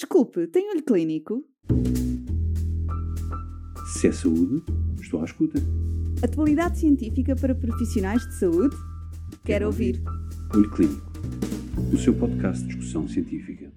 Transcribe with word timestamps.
Desculpe, 0.00 0.46
tem 0.46 0.70
olho 0.70 0.82
clínico? 0.82 1.44
Se 3.92 4.08
é 4.08 4.12
saúde, 4.12 4.64
estou 4.98 5.20
à 5.20 5.26
escuta. 5.26 5.58
Atualidade 6.24 6.78
científica 6.78 7.36
para 7.36 7.54
profissionais 7.54 8.26
de 8.26 8.38
saúde? 8.38 8.74
Quero 9.44 9.66
ouvir. 9.66 10.02
Olho 10.54 10.70
Clínico, 10.70 11.06
o 11.92 11.98
seu 11.98 12.18
podcast 12.18 12.62
de 12.62 12.68
discussão 12.68 13.06
científica. 13.06 13.70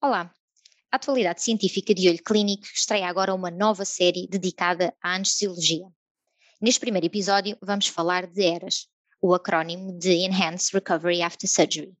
Olá, 0.00 0.32
a 0.90 0.96
atualidade 0.96 1.42
científica 1.42 1.92
de 1.92 2.08
olho 2.08 2.24
clínico 2.24 2.64
estreia 2.74 3.06
agora 3.06 3.34
uma 3.34 3.50
nova 3.50 3.84
série 3.84 4.26
dedicada 4.30 4.94
à 5.02 5.14
anestesiologia. 5.14 5.84
Neste 6.58 6.80
primeiro 6.80 7.06
episódio, 7.06 7.54
vamos 7.60 7.86
falar 7.88 8.26
de 8.26 8.40
ERAS, 8.40 8.88
o 9.20 9.34
acrónimo 9.34 9.92
de 9.98 10.08
Enhanced 10.10 10.72
Recovery 10.72 11.20
After 11.20 11.46
Surgery. 11.46 11.94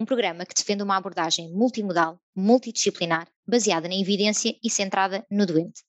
Um 0.00 0.04
programa 0.04 0.44
que 0.44 0.54
defende 0.54 0.82
uma 0.82 0.96
abordagem 0.96 1.52
multimodal, 1.52 2.20
multidisciplinar, 2.34 3.28
baseada 3.46 3.88
na 3.88 3.94
evidência 3.94 4.56
e 4.62 4.70
centrada 4.70 5.24
no 5.30 5.46
doente. 5.46 5.82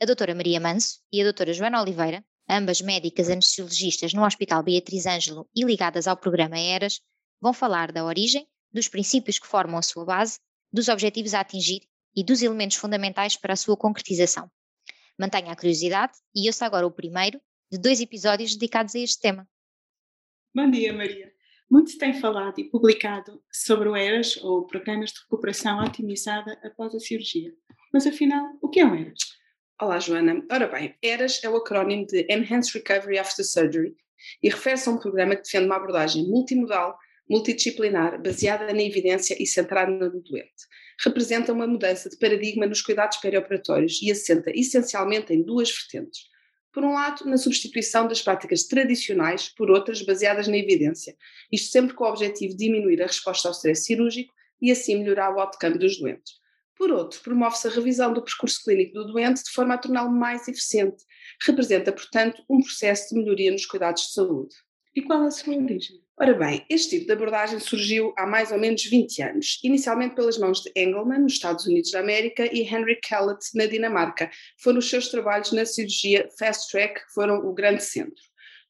A 0.00 0.06
doutora 0.06 0.34
Maria 0.34 0.60
Manso 0.60 1.00
e 1.12 1.20
a 1.20 1.24
doutora 1.24 1.52
Joana 1.52 1.80
Oliveira, 1.82 2.24
ambas 2.48 2.80
médicas 2.80 3.28
anestesiologistas 3.28 4.12
no 4.12 4.24
Hospital 4.24 4.62
Beatriz 4.62 5.06
Ângelo 5.06 5.48
e 5.54 5.64
ligadas 5.64 6.06
ao 6.06 6.16
programa 6.16 6.58
ERAS, 6.58 7.00
vão 7.40 7.52
falar 7.52 7.92
da 7.92 8.04
origem, 8.04 8.46
dos 8.72 8.88
princípios 8.88 9.38
que 9.38 9.46
formam 9.46 9.78
a 9.78 9.82
sua 9.82 10.04
base, 10.04 10.38
dos 10.72 10.88
objetivos 10.88 11.34
a 11.34 11.40
atingir 11.40 11.82
e 12.14 12.24
dos 12.24 12.42
elementos 12.42 12.76
fundamentais 12.76 13.36
para 13.36 13.52
a 13.52 13.56
sua 13.56 13.76
concretização. 13.76 14.50
Mantenha 15.18 15.52
a 15.52 15.56
curiosidade 15.56 16.12
e 16.34 16.48
ouça 16.48 16.64
agora 16.64 16.86
o 16.86 16.90
primeiro 16.90 17.40
de 17.70 17.78
dois 17.78 18.00
episódios 18.00 18.54
dedicados 18.54 18.94
a 18.94 18.98
este 18.98 19.20
tema. 19.20 19.48
Bom 20.54 20.70
dia, 20.70 20.92
Maria. 20.92 21.32
Muito 21.70 21.90
se 21.90 21.98
tem 21.98 22.12
falado 22.12 22.58
e 22.58 22.64
publicado 22.64 23.40
sobre 23.52 23.88
o 23.88 23.96
ERAS, 23.96 24.36
ou 24.42 24.66
Programas 24.66 25.12
de 25.12 25.20
Recuperação 25.20 25.78
Otimizada 25.78 26.58
após 26.64 26.92
a 26.96 26.98
cirurgia. 26.98 27.52
Mas 27.92 28.06
afinal, 28.08 28.44
o 28.60 28.68
que 28.68 28.80
é 28.80 28.84
o 28.84 28.92
ERAS? 28.92 29.20
Olá, 29.80 30.00
Joana. 30.00 30.44
Ora 30.50 30.66
bem, 30.66 30.96
ERAS 31.00 31.38
é 31.44 31.48
o 31.48 31.54
acrónimo 31.54 32.06
de 32.06 32.26
Enhanced 32.28 32.74
Recovery 32.74 33.18
After 33.18 33.44
Surgery 33.44 33.94
e 34.42 34.48
refere-se 34.48 34.88
a 34.88 34.92
um 34.92 34.98
programa 34.98 35.36
que 35.36 35.42
defende 35.42 35.66
uma 35.66 35.76
abordagem 35.76 36.28
multimodal, 36.28 36.98
multidisciplinar, 37.28 38.20
baseada 38.20 38.66
na 38.72 38.82
evidência 38.82 39.40
e 39.40 39.46
centrada 39.46 39.92
no 39.92 40.10
doente 40.10 40.66
representa 41.02 41.52
uma 41.52 41.66
mudança 41.66 42.10
de 42.10 42.18
paradigma 42.18 42.66
nos 42.66 42.82
cuidados 42.82 43.16
perioperatórios 43.18 44.02
e 44.02 44.10
assenta 44.10 44.50
essencialmente 44.54 45.32
em 45.32 45.42
duas 45.42 45.70
vertentes. 45.70 46.29
Por 46.72 46.84
um 46.84 46.92
lado, 46.92 47.24
na 47.24 47.36
substituição 47.36 48.06
das 48.06 48.22
práticas 48.22 48.64
tradicionais 48.64 49.48
por 49.48 49.70
outras 49.70 50.02
baseadas 50.02 50.46
na 50.46 50.56
evidência, 50.56 51.16
isto 51.50 51.72
sempre 51.72 51.94
com 51.94 52.04
o 52.04 52.08
objetivo 52.08 52.52
de 52.52 52.64
diminuir 52.64 53.02
a 53.02 53.06
resposta 53.06 53.48
ao 53.48 53.52
stress 53.52 53.84
cirúrgico 53.84 54.32
e 54.62 54.70
assim 54.70 54.98
melhorar 54.98 55.34
o 55.34 55.40
outcome 55.40 55.78
dos 55.78 55.98
doentes. 55.98 56.40
Por 56.76 56.90
outro, 56.90 57.20
promove-se 57.20 57.68
a 57.68 57.70
revisão 57.70 58.12
do 58.12 58.22
percurso 58.22 58.62
clínico 58.64 58.94
do 58.94 59.12
doente 59.12 59.44
de 59.44 59.50
forma 59.50 59.74
a 59.74 59.78
torná-lo 59.78 60.10
mais 60.10 60.48
eficiente. 60.48 61.04
Representa, 61.46 61.92
portanto, 61.92 62.42
um 62.48 62.62
processo 62.62 63.10
de 63.10 63.20
melhoria 63.20 63.50
nos 63.50 63.66
cuidados 63.66 64.06
de 64.06 64.12
saúde. 64.12 64.54
E 64.94 65.02
qual 65.02 65.22
a 65.24 65.30
sua 65.30 65.56
origem? 65.56 66.00
Ora 66.22 66.34
bem, 66.34 66.66
este 66.68 66.90
tipo 66.90 67.06
de 67.06 67.12
abordagem 67.12 67.58
surgiu 67.58 68.12
há 68.14 68.26
mais 68.26 68.52
ou 68.52 68.58
menos 68.58 68.84
20 68.84 69.22
anos, 69.22 69.58
inicialmente 69.64 70.14
pelas 70.14 70.36
mãos 70.36 70.60
de 70.60 70.70
Engelman, 70.76 71.20
nos 71.20 71.32
Estados 71.32 71.64
Unidos 71.64 71.92
da 71.92 72.00
América, 72.00 72.44
e 72.54 72.60
Henry 72.60 73.00
Kellett, 73.00 73.46
na 73.54 73.64
Dinamarca. 73.64 74.30
Foram 74.62 74.80
os 74.80 74.90
seus 74.90 75.08
trabalhos 75.08 75.50
na 75.52 75.64
cirurgia 75.64 76.28
Fast 76.38 76.70
Track 76.70 77.06
que 77.06 77.14
foram 77.14 77.38
o 77.38 77.54
grande 77.54 77.82
centro. 77.82 78.22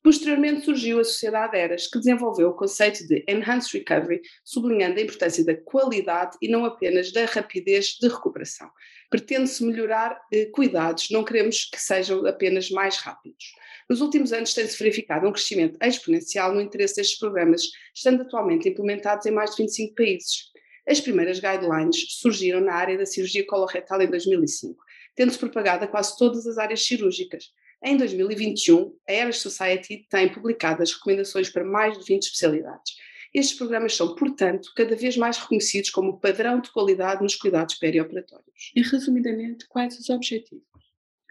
Posteriormente 0.03 0.65
surgiu 0.65 0.99
a 0.99 1.05
Sociedade 1.05 1.59
Eras, 1.59 1.87
que 1.87 1.99
desenvolveu 1.99 2.49
o 2.49 2.55
conceito 2.55 3.07
de 3.07 3.23
Enhanced 3.29 3.73
Recovery, 3.75 4.23
sublinhando 4.43 4.99
a 4.99 5.03
importância 5.03 5.45
da 5.45 5.55
qualidade 5.55 6.39
e 6.41 6.49
não 6.49 6.65
apenas 6.65 7.13
da 7.13 7.27
rapidez 7.27 7.99
de 8.01 8.09
recuperação. 8.09 8.71
Pretende-se 9.11 9.63
melhorar 9.63 10.19
eh, 10.33 10.47
cuidados, 10.47 11.11
não 11.11 11.23
queremos 11.23 11.65
que 11.65 11.79
sejam 11.79 12.27
apenas 12.27 12.71
mais 12.71 12.97
rápidos. 12.97 13.53
Nos 13.91 14.01
últimos 14.01 14.33
anos 14.33 14.55
tem-se 14.55 14.79
verificado 14.79 15.29
um 15.29 15.33
crescimento 15.33 15.77
exponencial 15.83 16.55
no 16.55 16.63
interesse 16.63 16.97
destes 16.97 17.19
programas, 17.19 17.63
estando 17.95 18.23
atualmente 18.23 18.69
implementados 18.69 19.27
em 19.27 19.33
mais 19.33 19.51
de 19.51 19.63
25 19.65 19.95
países. 19.95 20.51
As 20.89 21.01
primeiras 21.01 21.41
guidelines 21.41 22.07
surgiram 22.21 22.61
na 22.61 22.73
área 22.73 22.97
da 22.97 23.05
cirurgia 23.05 23.47
coloretal 23.47 24.01
em 24.01 24.09
2005, 24.09 24.83
tendo-se 25.15 25.39
propagado 25.39 25.85
a 25.85 25.89
quase 25.89 26.17
todas 26.17 26.47
as 26.47 26.57
áreas 26.57 26.85
cirúrgicas. 26.87 27.53
Em 27.83 27.97
2021, 27.97 28.95
a 29.09 29.13
Eras 29.13 29.39
Society 29.39 30.07
tem 30.11 30.29
publicado 30.31 30.83
as 30.83 30.93
recomendações 30.93 31.49
para 31.49 31.65
mais 31.65 31.99
de 31.99 32.05
20 32.05 32.25
especialidades. 32.25 32.95
Estes 33.33 33.57
programas 33.57 33.97
são, 33.97 34.15
portanto, 34.15 34.71
cada 34.77 34.95
vez 34.95 35.17
mais 35.17 35.39
reconhecidos 35.39 35.89
como 35.89 36.21
padrão 36.21 36.61
de 36.61 36.71
qualidade 36.71 37.23
nos 37.23 37.37
cuidados 37.37 37.77
perioperatórios. 37.77 38.73
E, 38.75 38.83
resumidamente, 38.83 39.67
quais 39.67 39.99
os 39.99 40.11
objetivos? 40.11 40.65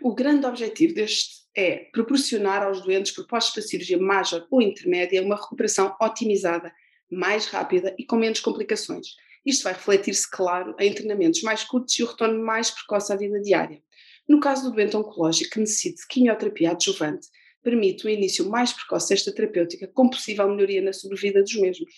O 0.02 0.16
grande 0.16 0.48
objetivo 0.48 0.94
deste 0.96 1.40
é 1.56 1.90
proporcionar 1.92 2.64
aos 2.64 2.82
doentes 2.82 3.12
propostos 3.12 3.54
para 3.54 3.64
cirurgia 3.64 3.98
major 3.98 4.48
ou 4.50 4.62
intermédia 4.62 5.22
uma 5.22 5.36
recuperação 5.36 5.96
otimizada, 6.02 6.74
mais 7.12 7.46
rápida 7.48 7.94
e 8.00 8.06
com 8.06 8.16
menos 8.16 8.40
complicações. 8.40 9.08
Isto 9.46 9.64
vai 9.64 9.74
refletir-se, 9.74 10.30
claro, 10.30 10.76
em 10.80 10.94
treinamentos 10.94 11.42
mais 11.44 11.64
curtos 11.64 11.98
e 12.00 12.04
o 12.04 12.08
retorno 12.08 12.44
mais 12.44 12.72
precoce 12.72 13.12
à 13.12 13.16
vida 13.16 13.40
diária. 13.42 13.82
No 14.30 14.40
caso 14.40 14.70
do 14.70 14.76
doente 14.76 14.96
oncológico 14.96 15.52
que 15.52 15.60
necessite 15.60 16.02
de 16.02 16.08
quimioterapia 16.08 16.72
adjuvante, 16.72 17.28
permite 17.62 18.06
o 18.06 18.10
início 18.10 18.50
mais 18.50 18.72
precoce 18.72 19.10
desta 19.10 19.34
terapêutica 19.34 19.88
com 19.88 20.10
possível 20.10 20.48
melhoria 20.48 20.82
na 20.82 20.94
sobrevida 20.94 21.42
dos 21.42 21.56
mesmos. 21.56 21.92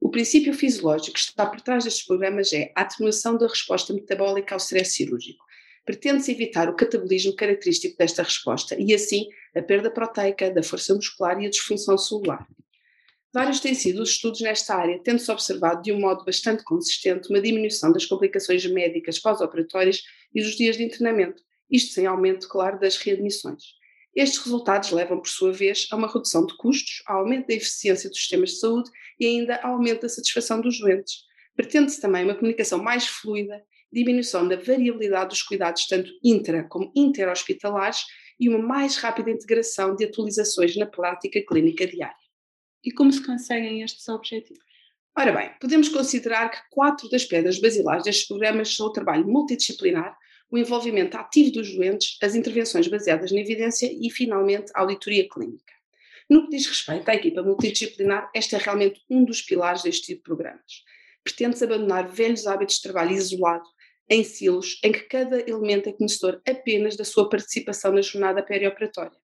O 0.00 0.10
princípio 0.10 0.52
fisiológico 0.52 1.14
que 1.14 1.20
está 1.20 1.46
por 1.46 1.60
trás 1.60 1.84
destes 1.84 2.04
programas 2.04 2.52
é 2.52 2.72
a 2.76 2.82
atenuação 2.82 3.38
da 3.38 3.46
resposta 3.46 3.94
metabólica 3.94 4.54
ao 4.54 4.58
stress 4.58 4.90
cirúrgico 4.92 5.48
pretende-se 5.88 6.32
evitar 6.32 6.68
o 6.68 6.76
catabolismo 6.76 7.34
característico 7.34 7.96
desta 7.96 8.22
resposta 8.22 8.76
e, 8.78 8.92
assim, 8.92 9.26
a 9.56 9.62
perda 9.62 9.90
proteica, 9.90 10.50
da 10.50 10.62
força 10.62 10.94
muscular 10.94 11.40
e 11.40 11.46
a 11.46 11.48
disfunção 11.48 11.96
celular. 11.96 12.46
Vários 13.32 13.58
têm 13.60 13.72
sido 13.72 14.02
os 14.02 14.10
estudos 14.10 14.42
nesta 14.42 14.74
área, 14.74 15.00
tendo-se 15.02 15.30
observado 15.30 15.80
de 15.80 15.90
um 15.90 15.98
modo 15.98 16.26
bastante 16.26 16.62
consistente 16.62 17.30
uma 17.30 17.40
diminuição 17.40 17.90
das 17.90 18.04
complicações 18.04 18.66
médicas 18.66 19.18
pós-operatórias 19.18 20.02
e 20.34 20.42
dos 20.42 20.56
dias 20.56 20.76
de 20.76 20.84
internamento, 20.84 21.42
isto 21.70 21.92
sem 21.94 22.06
aumento, 22.06 22.48
claro, 22.48 22.78
das 22.78 22.96
readmissões. 22.96 23.62
Estes 24.14 24.40
resultados 24.40 24.90
levam, 24.90 25.20
por 25.20 25.28
sua 25.28 25.52
vez, 25.52 25.86
a 25.90 25.96
uma 25.96 26.12
redução 26.12 26.44
de 26.44 26.56
custos, 26.56 27.02
ao 27.06 27.20
aumento 27.20 27.48
da 27.48 27.54
eficiência 27.54 28.08
dos 28.08 28.18
sistemas 28.18 28.50
de 28.50 28.58
saúde 28.60 28.90
e 29.20 29.26
ainda 29.26 29.56
ao 29.62 29.74
aumento 29.74 30.02
da 30.02 30.08
satisfação 30.08 30.60
dos 30.60 30.78
doentes. 30.78 31.22
Pretende-se 31.54 32.00
também 32.00 32.24
uma 32.24 32.34
comunicação 32.34 32.82
mais 32.82 33.06
fluida 33.06 33.62
diminuição 33.92 34.46
da 34.46 34.56
variabilidade 34.56 35.30
dos 35.30 35.42
cuidados, 35.42 35.86
tanto 35.86 36.10
intra 36.22 36.64
como 36.64 36.92
interhospitalares, 36.94 38.04
e 38.38 38.48
uma 38.48 38.58
mais 38.58 38.96
rápida 38.96 39.30
integração 39.30 39.96
de 39.96 40.04
atualizações 40.04 40.76
na 40.76 40.86
prática 40.86 41.42
clínica 41.46 41.86
diária. 41.86 42.14
E 42.84 42.92
como 42.92 43.12
se 43.12 43.24
conseguem 43.24 43.82
estes 43.82 44.08
objetivos? 44.08 44.62
Ora 45.18 45.32
bem, 45.32 45.50
podemos 45.60 45.88
considerar 45.88 46.48
que 46.48 46.58
quatro 46.70 47.08
das 47.08 47.24
pedras 47.24 47.58
basilares 47.58 48.04
destes 48.04 48.28
programas 48.28 48.76
são 48.76 48.86
o 48.86 48.92
trabalho 48.92 49.26
multidisciplinar, 49.26 50.16
o 50.50 50.58
envolvimento 50.58 51.16
ativo 51.16 51.52
dos 51.52 51.74
doentes, 51.74 52.16
as 52.22 52.34
intervenções 52.34 52.88
baseadas 52.88 53.30
na 53.32 53.40
evidência 53.40 53.90
e, 53.92 54.10
finalmente, 54.10 54.72
a 54.74 54.80
auditoria 54.80 55.28
clínica. 55.28 55.72
No 56.28 56.44
que 56.44 56.56
diz 56.56 56.66
respeito 56.66 57.08
à 57.08 57.14
equipa 57.14 57.42
multidisciplinar, 57.42 58.30
este 58.34 58.54
é 58.54 58.58
realmente 58.58 59.00
um 59.08 59.24
dos 59.24 59.40
pilares 59.40 59.82
deste 59.82 60.06
tipo 60.06 60.18
de 60.18 60.24
programas. 60.24 60.84
Pretende-se 61.24 61.64
abandonar 61.64 62.08
velhos 62.08 62.46
hábitos 62.46 62.76
de 62.76 62.82
trabalho 62.82 63.12
isolado, 63.12 63.68
em 64.10 64.24
silos 64.24 64.80
em 64.82 64.92
que 64.92 65.00
cada 65.00 65.38
elemento 65.48 65.88
é 65.88 65.92
conhecedor 65.92 66.40
apenas 66.46 66.96
da 66.96 67.04
sua 67.04 67.28
participação 67.28 67.92
na 67.92 68.00
jornada 68.00 68.42
perioperatória. 68.42 69.16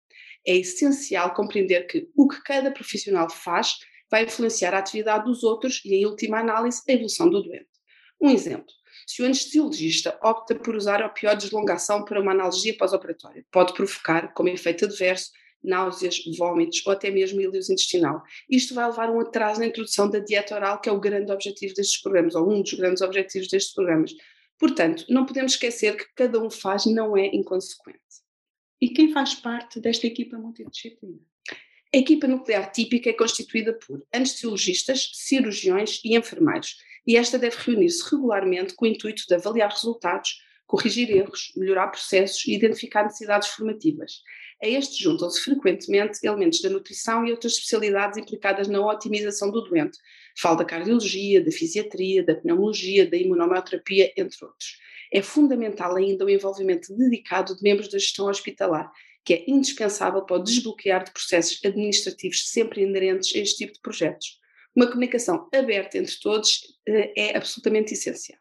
É 0.46 0.56
essencial 0.56 1.34
compreender 1.34 1.88
que 1.88 2.10
o 2.16 2.28
que 2.28 2.42
cada 2.44 2.70
profissional 2.72 3.30
faz 3.30 3.78
vai 4.12 4.26
influenciar 4.26 4.74
a 4.74 4.80
atividade 4.80 5.26
dos 5.26 5.44
outros 5.44 5.82
e, 5.86 5.96
em 5.96 6.06
última 6.06 6.40
análise, 6.40 6.82
a 6.88 6.92
evolução 6.92 7.30
do 7.30 7.42
doente. 7.42 7.68
Um 8.22 8.30
exemplo. 8.30 8.68
Se 9.06 9.22
o 9.22 9.26
anestesiologista 9.26 10.18
opta 10.22 10.56
por 10.56 10.76
usar 10.76 11.04
opioides 11.04 11.50
de 11.50 11.56
longação 11.56 12.04
para 12.04 12.22
uma 12.22 12.32
analgesia 12.32 12.76
pós-operatória, 12.78 13.46
pode 13.52 13.74
provocar, 13.74 14.34
como 14.34 14.50
efeito 14.50 14.86
adverso, 14.86 15.32
náuseas, 15.64 16.22
vômitos 16.38 16.86
ou 16.86 16.92
até 16.92 17.10
mesmo 17.10 17.40
ilhos 17.40 17.70
intestinal. 17.70 18.22
Isto 18.50 18.76
vai 18.76 18.86
levar 18.86 19.10
a 19.10 19.12
um 19.12 19.22
atraso 19.22 19.60
na 19.60 19.68
introdução 19.68 20.10
da 20.10 20.20
dieta 20.20 20.56
oral, 20.56 20.82
que 20.82 20.90
é 20.90 20.92
o 20.92 21.00
grande 21.00 21.32
objetivo 21.32 21.74
destes 21.74 22.02
programas, 22.02 22.36
ou 22.36 22.52
um 22.52 22.62
dos 22.62 22.74
grandes 22.74 23.02
objetivos 23.02 23.48
destes 23.48 23.74
programas. 23.74 24.14
Portanto, 24.60 25.06
não 25.10 25.26
podemos 25.26 25.54
esquecer 25.54 25.96
que 25.96 26.06
cada 26.16 26.42
um 26.42 26.50
faz 26.50 26.86
não 26.86 27.18
é 27.18 27.28
inconsequente. 27.28 28.00
E 28.82 28.90
quem 28.90 29.14
faz 29.14 29.34
parte 29.34 29.80
desta 29.80 30.06
equipa 30.06 30.38
multidisciplinar? 30.38 31.20
A 31.94 31.98
equipa 31.98 32.28
nuclear 32.28 32.72
típica 32.72 33.10
é 33.10 33.14
constituída 33.14 33.72
por 33.74 34.04
anestesiologistas, 34.12 35.12
cirurgiões 35.14 36.02
e 36.04 36.18
enfermeiros, 36.18 36.78
e 37.06 37.18
esta 37.18 37.38
deve 37.38 37.58
reunir-se 37.58 38.04
regularmente 38.10 38.74
com 38.76 38.86
o 38.86 38.88
intuito 38.88 39.24
de 39.28 39.36
avaliar 39.36 39.70
resultados, 39.70 40.40
corrigir 40.66 41.10
erros, 41.12 41.52
melhorar 41.56 41.88
processos 41.88 42.46
e 42.46 42.54
identificar 42.54 43.04
necessidades 43.04 43.50
formativas. 43.50 44.22
A 44.64 44.68
estes 44.68 44.98
juntam-se 44.98 45.42
frequentemente 45.42 46.20
elementos 46.24 46.62
da 46.62 46.70
nutrição 46.70 47.26
e 47.26 47.32
outras 47.32 47.54
especialidades 47.54 48.18
implicadas 48.18 48.68
na 48.68 48.80
otimização 48.80 49.52
do 49.52 49.62
doente, 49.62 49.98
Falo 50.36 50.58
da 50.58 50.66
cardiologia, 50.66 51.44
da 51.44 51.52
fisiatria, 51.52 52.26
da 52.26 52.36
pneumologia, 52.36 53.10
da 53.10 53.18
imunomioterapia, 53.18 54.12
entre 54.18 54.44
outros. 54.44 54.78
É 55.12 55.22
fundamental 55.22 55.96
ainda 55.96 56.26
o 56.26 56.30
envolvimento 56.30 56.96
dedicado 56.96 57.56
de 57.56 57.62
membros 57.62 57.88
da 57.88 58.00
gestão 58.00 58.28
hospitalar, 58.28 58.92
que 59.24 59.34
é 59.36 59.44
indispensável 59.48 60.24
para 60.24 60.38
o 60.38 60.44
desbloquear 60.44 61.04
de 61.04 61.12
processos 61.12 61.60
administrativos 61.64 62.50
sempre 62.50 62.82
inerentes 62.82 63.36
a 63.36 63.40
este 63.40 63.58
tipo 63.58 63.74
de 63.74 63.82
projetos. 63.82 64.40
Uma 64.76 64.88
comunicação 64.88 65.48
aberta 65.54 65.98
entre 65.98 66.16
todos 66.22 66.62
eh, 66.88 67.14
é 67.16 67.38
absolutamente 67.38 67.94
essencial. 67.94 68.40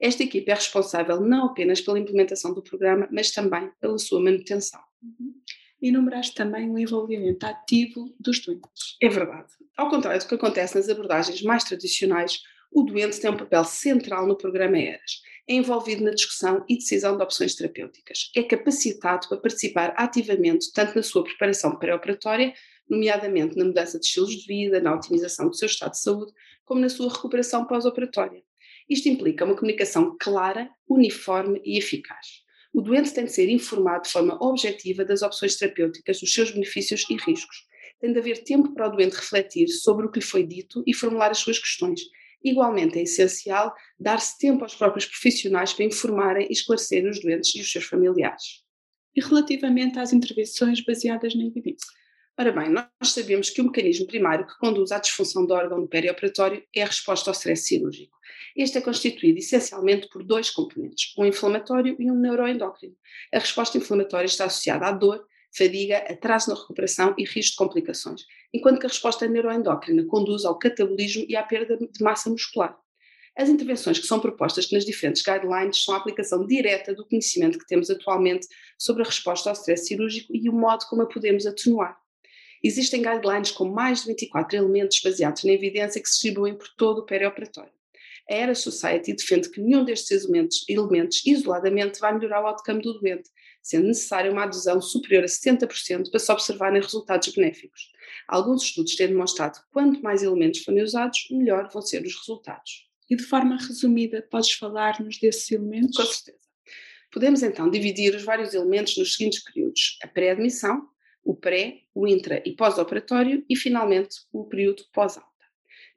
Esta 0.00 0.24
equipe 0.24 0.50
é 0.50 0.54
responsável 0.54 1.20
não 1.20 1.46
apenas 1.46 1.80
pela 1.80 1.98
implementação 1.98 2.52
do 2.52 2.62
programa, 2.62 3.08
mas 3.10 3.30
também 3.30 3.70
pela 3.80 3.98
sua 3.98 4.20
manutenção. 4.20 4.80
Uhum. 5.02 5.34
Enumeraste 5.80 6.34
também 6.34 6.70
o 6.70 6.78
envolvimento 6.78 7.44
ativo 7.44 8.14
dos 8.18 8.40
doentes. 8.44 8.96
É 9.00 9.08
verdade. 9.08 9.48
Ao 9.76 9.88
contrário 9.88 10.20
do 10.20 10.26
que 10.26 10.34
acontece 10.34 10.76
nas 10.76 10.88
abordagens 10.88 11.42
mais 11.42 11.64
tradicionais, 11.64 12.40
o 12.72 12.82
doente 12.82 13.20
tem 13.20 13.30
um 13.30 13.36
papel 13.36 13.64
central 13.64 14.26
no 14.26 14.36
programa 14.36 14.78
ERAS. 14.78 15.20
É 15.48 15.54
envolvido 15.54 16.04
na 16.04 16.12
discussão 16.12 16.64
e 16.68 16.76
decisão 16.76 17.16
de 17.16 17.22
opções 17.22 17.54
terapêuticas. 17.54 18.30
É 18.36 18.42
capacitado 18.42 19.28
para 19.28 19.38
participar 19.38 19.92
ativamente 19.96 20.72
tanto 20.72 20.96
na 20.96 21.02
sua 21.02 21.24
preparação 21.24 21.76
pré-operatória, 21.76 22.54
nomeadamente 22.92 23.56
na 23.56 23.64
mudança 23.64 23.98
de 23.98 24.04
estilos 24.04 24.30
de 24.36 24.46
vida, 24.46 24.78
na 24.78 24.94
otimização 24.94 25.48
do 25.48 25.56
seu 25.56 25.64
estado 25.64 25.92
de 25.92 25.98
saúde, 25.98 26.32
como 26.62 26.80
na 26.80 26.90
sua 26.90 27.10
recuperação 27.10 27.66
pós-operatória. 27.66 28.42
Isto 28.88 29.08
implica 29.08 29.46
uma 29.46 29.56
comunicação 29.56 30.14
clara, 30.20 30.68
uniforme 30.86 31.60
e 31.64 31.78
eficaz. 31.78 32.42
O 32.74 32.82
doente 32.82 33.12
tem 33.14 33.24
de 33.24 33.32
ser 33.32 33.48
informado 33.48 34.04
de 34.04 34.10
forma 34.10 34.36
objetiva 34.44 35.04
das 35.04 35.22
opções 35.22 35.56
terapêuticas, 35.56 36.20
dos 36.20 36.32
seus 36.32 36.50
benefícios 36.50 37.06
e 37.08 37.16
riscos. 37.16 37.66
Tem 37.98 38.12
de 38.12 38.18
haver 38.18 38.44
tempo 38.44 38.74
para 38.74 38.88
o 38.88 38.90
doente 38.90 39.16
refletir 39.16 39.68
sobre 39.68 40.06
o 40.06 40.10
que 40.10 40.18
lhe 40.18 40.24
foi 40.24 40.46
dito 40.46 40.82
e 40.86 40.92
formular 40.92 41.30
as 41.30 41.38
suas 41.38 41.58
questões. 41.58 42.00
Igualmente 42.44 42.98
é 42.98 43.02
essencial 43.02 43.74
dar-se 43.98 44.36
tempo 44.38 44.64
aos 44.64 44.74
próprios 44.74 45.06
profissionais 45.06 45.72
para 45.72 45.84
informarem 45.84 46.46
e 46.48 46.52
esclarecerem 46.52 47.08
os 47.08 47.20
doentes 47.20 47.54
e 47.54 47.60
os 47.60 47.70
seus 47.70 47.84
familiares. 47.84 48.62
E 49.14 49.20
relativamente 49.22 49.98
às 49.98 50.12
intervenções 50.12 50.84
baseadas 50.84 51.34
na 51.34 51.44
evidência? 51.44 52.01
Ora 52.38 52.50
bem, 52.50 52.70
nós 52.70 52.88
sabemos 53.02 53.50
que 53.50 53.60
o 53.60 53.64
mecanismo 53.64 54.06
primário 54.06 54.46
que 54.46 54.58
conduz 54.58 54.90
à 54.90 54.98
disfunção 54.98 55.44
do 55.44 55.52
órgão 55.52 55.86
perioperatório 55.86 56.64
é 56.74 56.82
a 56.82 56.86
resposta 56.86 57.28
ao 57.28 57.34
stress 57.34 57.64
cirúrgico. 57.64 58.16
Este 58.56 58.78
é 58.78 58.80
constituído 58.80 59.38
essencialmente 59.38 60.08
por 60.08 60.24
dois 60.24 60.48
componentes, 60.48 61.12
um 61.18 61.26
inflamatório 61.26 61.94
e 61.98 62.10
um 62.10 62.18
neuroendócrino. 62.18 62.96
A 63.34 63.38
resposta 63.38 63.76
inflamatória 63.76 64.26
está 64.26 64.46
associada 64.46 64.86
à 64.86 64.92
dor, 64.92 65.26
fadiga, 65.54 65.98
atraso 65.98 66.50
na 66.50 66.58
recuperação 66.58 67.14
e 67.18 67.24
risco 67.24 67.52
de 67.52 67.56
complicações, 67.58 68.22
enquanto 68.52 68.80
que 68.80 68.86
a 68.86 68.88
resposta 68.88 69.28
neuroendócrina 69.28 70.06
conduz 70.06 70.46
ao 70.46 70.58
catabolismo 70.58 71.26
e 71.28 71.36
à 71.36 71.42
perda 71.42 71.76
de 71.76 72.02
massa 72.02 72.30
muscular. 72.30 72.74
As 73.36 73.50
intervenções 73.50 73.98
que 73.98 74.06
são 74.06 74.20
propostas 74.20 74.70
nas 74.70 74.86
diferentes 74.86 75.22
guidelines 75.22 75.84
são 75.84 75.94
a 75.94 75.98
aplicação 75.98 76.46
direta 76.46 76.94
do 76.94 77.06
conhecimento 77.06 77.58
que 77.58 77.66
temos 77.66 77.90
atualmente 77.90 78.46
sobre 78.78 79.02
a 79.02 79.06
resposta 79.06 79.50
ao 79.50 79.54
stress 79.54 79.86
cirúrgico 79.86 80.34
e 80.34 80.48
o 80.48 80.52
modo 80.52 80.86
como 80.88 81.02
a 81.02 81.06
podemos 81.06 81.46
atenuar. 81.46 82.01
Existem 82.62 83.02
guidelines 83.02 83.50
com 83.50 83.68
mais 83.68 84.02
de 84.02 84.08
24 84.08 84.56
elementos 84.56 85.00
baseados 85.02 85.44
na 85.44 85.52
evidência 85.52 86.00
que 86.00 86.08
se 86.08 86.14
distribuem 86.14 86.54
por 86.54 86.68
todo 86.76 86.98
o 86.98 87.06
perioperatório. 87.06 87.72
A 88.30 88.34
Era 88.34 88.54
Society 88.54 89.14
defende 89.14 89.50
que 89.50 89.60
nenhum 89.60 89.84
destes 89.84 90.24
elementos, 90.24 90.64
elementos 90.68 91.22
isoladamente 91.26 91.98
vai 91.98 92.14
melhorar 92.14 92.42
o 92.42 92.46
outcome 92.46 92.80
do 92.80 92.94
doente, 92.94 93.28
sendo 93.60 93.88
necessária 93.88 94.30
uma 94.30 94.44
adesão 94.44 94.80
superior 94.80 95.24
a 95.24 95.26
70% 95.26 96.10
para 96.10 96.20
se 96.20 96.32
observarem 96.32 96.80
resultados 96.80 97.28
benéficos. 97.28 97.90
Alguns 98.28 98.62
estudos 98.62 98.94
têm 98.94 99.08
demonstrado 99.08 99.58
que 99.58 99.70
quanto 99.72 100.02
mais 100.02 100.22
elementos 100.22 100.62
forem 100.62 100.82
usados, 100.82 101.26
melhor 101.30 101.68
vão 101.72 101.82
ser 101.82 102.04
os 102.04 102.16
resultados. 102.16 102.88
E 103.10 103.16
de 103.16 103.24
forma 103.24 103.56
resumida, 103.56 104.26
podes 104.30 104.52
falar-nos 104.52 105.18
desses 105.18 105.50
elementos? 105.50 105.96
Com 105.96 106.04
certeza. 106.04 106.38
Podemos 107.12 107.42
então 107.42 107.68
dividir 107.68 108.14
os 108.14 108.22
vários 108.22 108.54
elementos 108.54 108.96
nos 108.96 109.14
seguintes 109.14 109.42
períodos: 109.44 109.98
a 110.02 110.08
pré-admissão, 110.08 110.88
o 111.24 111.34
pré, 111.34 111.82
o 111.94 112.06
intra 112.06 112.42
e 112.44 112.54
pós-operatório 112.54 113.44
e, 113.48 113.56
finalmente, 113.56 114.16
o 114.32 114.44
período 114.44 114.84
pós-alta. 114.92 115.30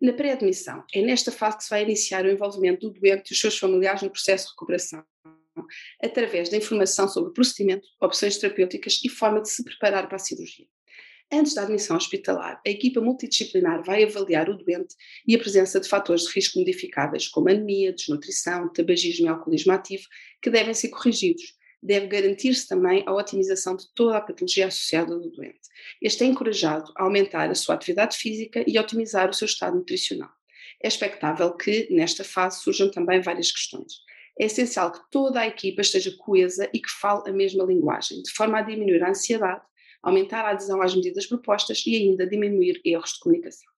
Na 0.01 0.13
pré-admissão, 0.13 0.83
é 0.93 1.01
nesta 1.01 1.31
fase 1.31 1.57
que 1.57 1.63
se 1.63 1.69
vai 1.69 1.83
iniciar 1.83 2.25
o 2.25 2.29
envolvimento 2.29 2.89
do 2.89 2.99
doente 2.99 3.31
e 3.31 3.33
os 3.33 3.39
seus 3.39 3.57
familiares 3.57 4.01
no 4.01 4.09
processo 4.09 4.45
de 4.45 4.51
recuperação, 4.51 5.03
através 6.03 6.49
da 6.49 6.57
informação 6.57 7.07
sobre 7.07 7.29
o 7.29 7.33
procedimento, 7.33 7.87
opções 8.01 8.37
terapêuticas 8.37 9.01
e 9.03 9.09
forma 9.09 9.41
de 9.41 9.49
se 9.49 9.63
preparar 9.63 10.07
para 10.07 10.17
a 10.17 10.19
cirurgia. 10.19 10.67
Antes 11.31 11.55
da 11.55 11.63
admissão 11.63 11.97
hospitalar, 11.97 12.61
a 12.65 12.69
equipa 12.69 13.01
multidisciplinar 13.01 13.83
vai 13.83 14.03
avaliar 14.03 14.47
o 14.47 14.57
doente 14.57 14.95
e 15.27 15.35
a 15.35 15.39
presença 15.39 15.79
de 15.79 15.89
fatores 15.89 16.23
de 16.23 16.33
risco 16.33 16.59
modificáveis, 16.59 17.27
como 17.27 17.49
anemia, 17.49 17.93
desnutrição, 17.93 18.71
tabagismo 18.71 19.25
e 19.25 19.29
alcoolismo 19.29 19.71
ativo, 19.71 20.03
que 20.39 20.51
devem 20.51 20.73
ser 20.73 20.89
corrigidos, 20.89 21.55
deve 21.81 22.07
garantir-se 22.07 22.67
também 22.67 23.03
a 23.05 23.13
otimização 23.13 23.75
de 23.75 23.85
toda 23.93 24.17
a 24.17 24.21
patologia 24.21 24.67
associada 24.67 25.17
do 25.17 25.29
doente. 25.29 25.59
Este 26.01 26.23
é 26.23 26.27
encorajado 26.27 26.91
a 26.95 27.03
aumentar 27.03 27.49
a 27.49 27.55
sua 27.55 27.75
atividade 27.75 28.17
física 28.17 28.63
e 28.67 28.77
a 28.77 28.81
otimizar 28.81 29.29
o 29.29 29.33
seu 29.33 29.45
estado 29.45 29.75
nutricional. 29.75 30.29
É 30.83 30.87
expectável 30.87 31.53
que, 31.55 31.87
nesta 31.91 32.23
fase, 32.23 32.61
surjam 32.61 32.89
também 32.91 33.21
várias 33.21 33.51
questões. 33.51 33.93
É 34.39 34.45
essencial 34.45 34.91
que 34.91 34.99
toda 35.09 35.39
a 35.39 35.47
equipa 35.47 35.81
esteja 35.81 36.15
coesa 36.17 36.69
e 36.73 36.79
que 36.79 36.91
fale 36.91 37.29
a 37.29 37.33
mesma 37.33 37.63
linguagem, 37.63 38.21
de 38.21 38.31
forma 38.31 38.59
a 38.59 38.61
diminuir 38.61 39.01
a 39.03 39.09
ansiedade, 39.09 39.61
aumentar 40.03 40.45
a 40.45 40.51
adesão 40.51 40.81
às 40.81 40.93
medidas 40.93 41.25
propostas 41.25 41.83
e 41.85 41.95
ainda 41.95 42.27
diminuir 42.27 42.81
erros 42.83 43.13
de 43.13 43.19
comunicação. 43.19 43.71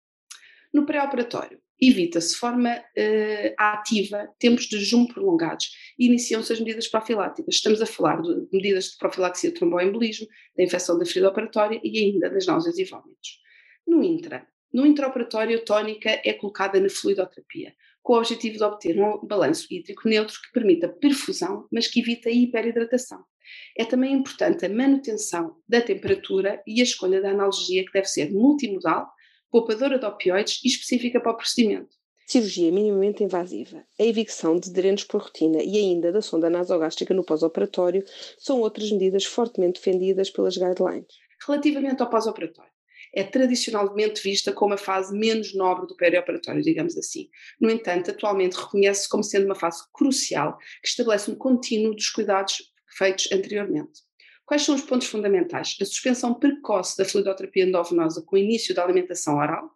No 0.73 0.85
pré-operatório, 0.85 1.61
evita-se 1.79 2.33
de 2.33 2.39
forma 2.39 2.75
uh, 2.75 3.53
ativa 3.57 4.27
tempos 4.39 4.65
de 4.65 4.79
jejum 4.79 5.05
prolongados 5.05 5.71
e 5.97 6.07
iniciam-se 6.07 6.53
as 6.53 6.59
medidas 6.59 6.87
profiláticas. 6.87 7.55
Estamos 7.55 7.81
a 7.81 7.85
falar 7.85 8.21
de 8.21 8.47
medidas 8.51 8.85
de 8.91 8.97
profilaxia 8.97 9.51
de 9.51 9.55
tromboembolismo, 9.57 10.27
da 10.55 10.63
infecção 10.63 10.97
da 10.97 11.05
ferida 11.05 11.29
operatória 11.29 11.79
e 11.83 11.97
ainda 11.99 12.29
das 12.29 12.45
náuseas 12.45 12.77
e 12.77 12.83
vômitos. 12.83 13.39
No 13.85 14.03
intra, 14.03 14.47
no 14.73 14.85
intraoperatório, 14.85 15.57
a 15.57 15.61
tónica 15.61 16.21
é 16.23 16.33
colocada 16.33 16.79
na 16.79 16.89
fluidoterapia, 16.89 17.73
com 18.03 18.13
o 18.13 18.17
objetivo 18.17 18.57
de 18.57 18.63
obter 18.63 18.99
um 18.99 19.25
balanço 19.25 19.67
hídrico 19.71 20.07
neutro 20.07 20.35
que 20.41 20.51
permita 20.51 20.89
perfusão, 20.89 21.67
mas 21.71 21.87
que 21.87 22.01
evita 22.01 22.29
a 22.29 22.31
hiperidratação. 22.31 23.23
É 23.77 23.85
também 23.85 24.13
importante 24.13 24.65
a 24.65 24.69
manutenção 24.69 25.55
da 25.67 25.81
temperatura 25.81 26.61
e 26.67 26.81
a 26.81 26.83
escolha 26.83 27.21
da 27.21 27.31
analgesia, 27.31 27.85
que 27.85 27.93
deve 27.93 28.07
ser 28.07 28.31
multimodal, 28.31 29.09
poupadora 29.51 29.99
de 29.99 30.05
opioides 30.05 30.61
e 30.63 30.67
específica 30.67 31.19
para 31.19 31.31
o 31.31 31.37
procedimento. 31.37 31.95
Cirurgia 32.27 32.71
minimamente 32.71 33.23
invasiva, 33.23 33.85
a 33.97 34.03
evicção 34.03 34.59
de 34.59 34.69
drenos 34.69 35.05
por 35.05 35.21
rotina 35.21 35.63
e 35.63 35.77
ainda 35.77 36.11
da 36.11 36.21
sonda 36.21 36.49
nasogástrica 36.49 37.13
no 37.13 37.23
pós-operatório 37.23 38.03
são 38.37 38.59
outras 38.59 38.91
medidas 38.91 39.23
fortemente 39.23 39.79
defendidas 39.79 40.29
pelas 40.29 40.57
guidelines. 40.57 41.07
Relativamente 41.45 42.01
ao 42.01 42.09
pós-operatório, 42.09 42.71
é 43.15 43.23
tradicionalmente 43.23 44.21
vista 44.21 44.51
como 44.51 44.73
a 44.73 44.77
fase 44.77 45.17
menos 45.17 45.55
nobre 45.55 45.87
do 45.87 45.95
perioperatório, 45.95 46.61
digamos 46.61 46.97
assim. 46.97 47.29
No 47.59 47.69
entanto, 47.69 48.11
atualmente 48.11 48.57
reconhece-se 48.57 49.07
como 49.07 49.23
sendo 49.23 49.45
uma 49.45 49.55
fase 49.55 49.83
crucial 49.93 50.57
que 50.81 50.89
estabelece 50.89 51.31
um 51.31 51.35
contínuo 51.35 51.95
dos 51.95 52.09
cuidados 52.09 52.57
feitos 52.97 53.29
anteriormente. 53.31 54.06
Quais 54.47 54.61
são 54.61 54.75
os 54.75 54.81
pontos 54.81 55.07
fundamentais? 55.07 55.75
A 55.81 55.83
suspensão 55.83 56.33
precoce 56.33 56.97
da 56.97 57.03
fluidoterapia 57.03 57.65
endovenosa 57.65 58.21
com 58.21 58.37
o 58.37 58.39
início 58.39 58.73
da 58.73 58.81
alimentação 58.81 59.35
oral, 59.35 59.69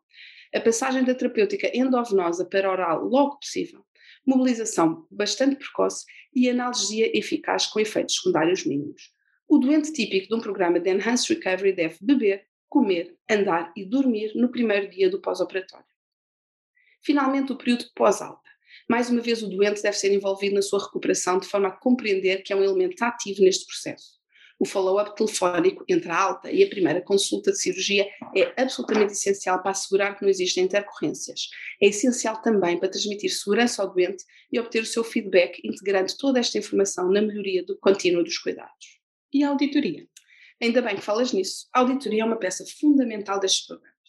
a 0.55 0.61
passagem 0.61 1.03
da 1.03 1.13
terapêutica 1.13 1.69
endovenosa 1.73 2.45
para 2.45 2.71
oral 2.71 3.03
logo 3.03 3.37
possível, 3.37 3.85
mobilização 4.25 5.05
bastante 5.11 5.57
precoce 5.57 6.05
e 6.33 6.49
analgesia 6.49 7.11
eficaz 7.13 7.67
com 7.67 7.81
efeitos 7.81 8.15
secundários 8.15 8.65
mínimos. 8.65 9.11
O 9.45 9.57
doente 9.57 9.91
típico 9.91 10.29
de 10.29 10.35
um 10.35 10.39
programa 10.39 10.79
de 10.79 10.89
Enhanced 10.89 11.27
Recovery 11.27 11.73
deve 11.73 11.97
beber, 12.01 12.47
comer, 12.69 13.13
andar 13.29 13.73
e 13.75 13.83
dormir 13.83 14.31
no 14.35 14.49
primeiro 14.49 14.89
dia 14.89 15.09
do 15.09 15.19
pós-operatório. 15.19 15.85
Finalmente, 17.03 17.51
o 17.51 17.57
período 17.57 17.87
pós-alta. 17.93 18.49
Mais 18.89 19.09
uma 19.09 19.19
vez, 19.19 19.43
o 19.43 19.49
doente 19.49 19.81
deve 19.81 19.97
ser 19.97 20.13
envolvido 20.13 20.55
na 20.55 20.61
sua 20.61 20.81
recuperação 20.81 21.39
de 21.39 21.47
forma 21.47 21.67
a 21.67 21.71
compreender 21.71 22.41
que 22.41 22.53
é 22.53 22.55
um 22.55 22.63
elemento 22.63 23.03
ativo 23.03 23.43
neste 23.43 23.65
processo 23.65 24.20
o 24.61 24.65
follow-up 24.65 25.15
telefónico 25.15 25.83
entre 25.89 26.11
a 26.11 26.15
alta 26.15 26.51
e 26.51 26.63
a 26.63 26.69
primeira 26.69 27.01
consulta 27.01 27.51
de 27.51 27.59
cirurgia 27.59 28.07
é 28.37 28.61
absolutamente 28.61 29.13
essencial 29.13 29.59
para 29.59 29.71
assegurar 29.71 30.15
que 30.15 30.21
não 30.21 30.29
existem 30.29 30.65
intercorrências. 30.65 31.49
É 31.81 31.87
essencial 31.87 32.39
também 32.43 32.77
para 32.79 32.87
transmitir 32.87 33.31
segurança 33.31 33.81
ao 33.81 33.91
doente 33.91 34.23
e 34.51 34.59
obter 34.59 34.83
o 34.83 34.85
seu 34.85 35.03
feedback, 35.03 35.59
integrando 35.65 36.15
toda 36.15 36.39
esta 36.39 36.59
informação 36.59 37.09
na 37.09 37.23
melhoria 37.23 37.65
do 37.65 37.75
contínuo 37.79 38.23
dos 38.23 38.37
cuidados. 38.37 38.99
E 39.33 39.43
a 39.43 39.49
auditoria? 39.49 40.05
Ainda 40.61 40.79
bem 40.79 40.95
que 40.95 41.01
falas 41.01 41.33
nisso. 41.33 41.67
A 41.73 41.79
auditoria 41.79 42.21
é 42.21 42.25
uma 42.25 42.37
peça 42.37 42.63
fundamental 42.79 43.39
destes 43.39 43.65
programas. 43.65 44.00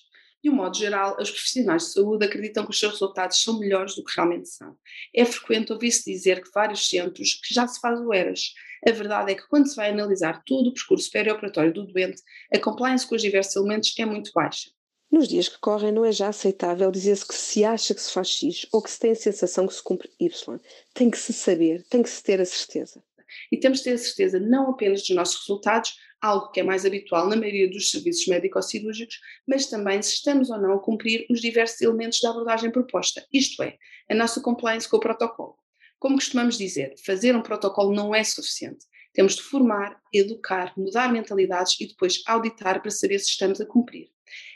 De 0.42 0.50
um 0.50 0.54
modo 0.54 0.76
geral, 0.76 1.16
os 1.20 1.30
profissionais 1.30 1.84
de 1.84 1.92
saúde 1.92 2.26
acreditam 2.26 2.64
que 2.64 2.70
os 2.70 2.78
seus 2.78 2.92
resultados 2.92 3.42
são 3.42 3.58
melhores 3.58 3.94
do 3.94 4.04
que 4.04 4.14
realmente 4.16 4.49
são. 4.49 4.76
É 5.14 5.25
frequente 5.25 5.72
ouvir-se 5.72 6.11
dizer 6.11 6.42
que 6.42 6.50
vários 6.52 6.88
centros 6.88 7.34
que 7.34 7.54
já 7.54 7.66
se 7.66 7.80
faz 7.80 8.00
o 8.00 8.12
ERAS 8.12 8.52
a 8.87 8.90
verdade 8.90 9.30
é 9.30 9.34
que 9.37 9.46
quando 9.49 9.68
se 9.68 9.76
vai 9.76 9.90
analisar 9.90 10.42
todo 10.44 10.68
o 10.68 10.75
percurso 10.75 11.08
perioperatório 11.11 11.72
do 11.72 11.87
doente, 11.87 12.20
a 12.52 12.58
compliance 12.58 13.06
com 13.06 13.14
os 13.14 13.22
diversos 13.22 13.54
elementos 13.54 13.94
é 13.96 14.04
muito 14.04 14.32
baixa. 14.34 14.70
Nos 15.11 15.28
dias 15.28 15.49
que 15.49 15.61
correm, 15.61 15.92
não 15.92 16.04
é 16.04 16.11
já 16.11 16.28
aceitável 16.28 16.90
dizer-se 16.90 17.26
que 17.26 17.34
se 17.34 17.64
acha 17.64 17.94
que 17.94 18.00
se 18.00 18.11
faz 18.11 18.28
X 18.28 18.66
ou 18.72 18.82
que 18.82 18.90
se 18.90 18.99
tem 18.99 19.12
a 19.12 19.14
sensação 19.14 19.66
que 19.68 19.75
se 19.75 19.82
cumpre 19.82 20.11
Y. 20.18 20.58
Tem 20.94 21.11
que 21.11 21.18
se 21.18 21.32
saber, 21.32 21.84
tem 21.88 22.02
que 22.02 22.11
se 22.11 22.22
ter 22.22 22.40
a 22.40 22.44
certeza. 22.44 23.04
E 23.51 23.57
temos 23.59 23.79
de 23.79 23.85
ter 23.85 23.93
a 23.93 23.99
certeza 23.99 24.41
não 24.41 24.71
apenas 24.71 25.01
dos 25.01 25.11
nossos 25.11 25.41
resultados, 25.41 25.97
algo 26.21 26.51
que 26.51 26.61
é 26.61 26.62
mais 26.62 26.87
habitual 26.87 27.29
na 27.29 27.37
maioria 27.37 27.69
dos 27.69 27.91
serviços 27.91 28.27
médico-cirúrgicos, 28.29 29.19
mas 29.47 29.67
também 29.67 30.01
se 30.01 30.15
estamos 30.15 30.51
ou 30.51 30.59
não 30.59 30.75
a 30.75 30.81
cumprir 30.81 31.27
os 31.29 31.41
diversos 31.41 31.81
elementos 31.81 32.21
da 32.21 32.31
abordagem 32.31 32.71
proposta, 32.71 33.27
isto 33.33 33.62
é, 33.62 33.77
a 34.09 34.15
nossa 34.15 34.41
compliance 34.41 34.89
com 34.89 34.97
o 34.97 35.01
protocolo. 35.01 35.57
Como 35.99 36.17
costumamos 36.17 36.57
dizer, 36.57 36.95
fazer 37.05 37.35
um 37.35 37.43
protocolo 37.43 37.95
não 37.95 38.15
é 38.15 38.25
suficiente. 38.25 38.87
Temos 39.12 39.37
de 39.37 39.43
formar, 39.43 40.01
educar, 40.12 40.73
mudar 40.77 41.12
mentalidades 41.12 41.79
e 41.81 41.87
depois 41.87 42.23
auditar 42.27 42.81
para 42.81 42.91
saber 42.91 43.19
se 43.19 43.29
estamos 43.29 43.61
a 43.61 43.67
cumprir. 43.67 44.09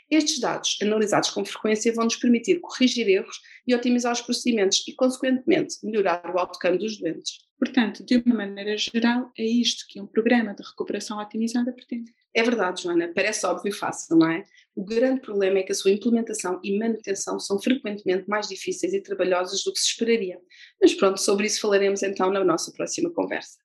Estes 0.09 0.39
dados, 0.39 0.77
analisados 0.81 1.29
com 1.29 1.43
frequência, 1.43 1.93
vão 1.93 2.05
nos 2.05 2.15
permitir 2.15 2.59
corrigir 2.59 3.07
erros 3.07 3.39
e 3.65 3.75
otimizar 3.75 4.13
os 4.13 4.21
procedimentos 4.21 4.83
e, 4.87 4.93
consequentemente, 4.93 5.77
melhorar 5.83 6.33
o 6.33 6.39
outcome 6.39 6.77
dos 6.77 6.97
doentes. 6.97 7.47
Portanto, 7.59 8.05
de 8.05 8.17
uma 8.17 8.35
maneira 8.35 8.77
geral, 8.77 9.31
é 9.37 9.43
isto 9.43 9.85
que 9.89 9.99
um 9.99 10.05
programa 10.05 10.53
de 10.53 10.63
recuperação 10.63 11.19
otimizada 11.19 11.73
pretende. 11.73 12.13
É 12.33 12.43
verdade, 12.43 12.83
Joana, 12.83 13.11
parece 13.15 13.45
óbvio 13.47 13.69
e 13.69 13.73
fácil, 13.73 14.15
não 14.15 14.29
é? 14.29 14.43
O 14.75 14.85
grande 14.85 15.21
problema 15.21 15.57
é 15.57 15.63
que 15.63 15.71
a 15.71 15.75
sua 15.75 15.89
implementação 15.89 16.59
e 16.63 16.77
manutenção 16.77 17.39
são 17.39 17.59
frequentemente 17.59 18.29
mais 18.29 18.47
difíceis 18.47 18.93
e 18.93 19.01
trabalhosas 19.01 19.63
do 19.63 19.73
que 19.73 19.79
se 19.79 19.87
esperaria. 19.87 20.39
Mas 20.79 20.93
pronto, 20.93 21.19
sobre 21.19 21.47
isso 21.47 21.59
falaremos 21.59 22.03
então 22.03 22.31
na 22.31 22.43
nossa 22.43 22.71
próxima 22.71 23.09
conversa. 23.09 23.57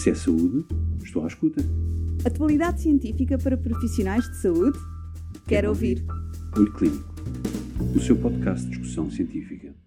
Se 0.00 0.10
é 0.10 0.14
saúde, 0.14 0.64
estou 1.02 1.24
à 1.24 1.26
escuta. 1.26 1.60
Atualidade 2.24 2.82
científica 2.82 3.38
para 3.38 3.56
profissionais 3.56 4.28
de 4.28 4.36
saúde? 4.38 4.78
Quero 5.46 5.68
ouvir. 5.68 6.04
Olho 6.56 6.72
Clínico, 6.74 7.14
o 7.94 8.00
seu 8.00 8.16
podcast 8.16 8.64
de 8.64 8.70
discussão 8.70 9.10
científica. 9.10 9.77